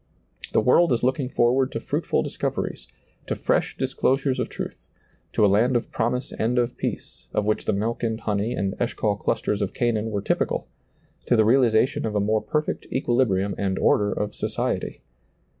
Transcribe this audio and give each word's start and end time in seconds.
The 0.53 0.61
world 0.61 0.91
is 0.93 1.03
looking 1.03 1.29
forward 1.29 1.71
to 1.73 1.79
fruitful 1.79 2.23
discov 2.23 2.55
eries, 2.57 2.87
to 3.27 3.35
fresh 3.35 3.77
disclosures 3.77 4.39
of 4.39 4.49
truth, 4.49 4.87
to 5.33 5.45
a 5.45 5.45
land 5.45 5.75
of 5.75 5.91
promise 5.91 6.31
and 6.33 6.57
of 6.57 6.75
peace, 6.75 7.27
of 7.35 7.45
which 7.45 7.65
the 7.65 7.71
milk 7.73 8.01
and 8.01 8.19
honey 8.19 8.53
and 8.55 8.73
Eshcol 8.79 9.15
clusters 9.17 9.61
of 9.61 9.75
Canaan 9.75 10.09
were 10.09 10.23
typ 10.23 10.39
ical; 10.39 10.65
to 11.27 11.35
the 11.35 11.45
realization 11.45 12.07
of 12.07 12.15
a 12.15 12.19
more 12.19 12.41
perfect 12.41 12.87
equilib 12.91 13.27
rium 13.27 13.53
and 13.59 13.77
order 13.77 14.11
of 14.11 14.33
society. 14.33 15.03